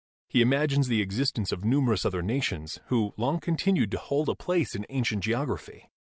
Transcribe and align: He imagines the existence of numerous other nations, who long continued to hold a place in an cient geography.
He 0.29 0.41
imagines 0.41 0.87
the 0.87 0.99
existence 1.03 1.51
of 1.51 1.63
numerous 1.63 2.07
other 2.07 2.23
nations, 2.23 2.79
who 2.87 3.13
long 3.17 3.39
continued 3.39 3.91
to 3.91 3.99
hold 3.99 4.29
a 4.29 4.35
place 4.35 4.73
in 4.73 4.83
an 4.85 5.03
cient 5.03 5.19
geography. 5.19 5.91